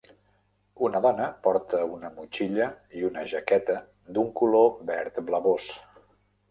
[0.87, 3.77] Una dona porta una motxilla i una jaqueta
[4.17, 5.71] d'un color verd blavós.